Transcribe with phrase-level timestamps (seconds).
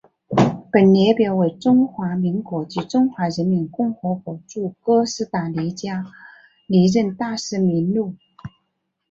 [0.71, 6.07] 本列表为中华民国及中华人民共和国驻哥斯达黎加
[6.65, 8.15] 历任大使名录。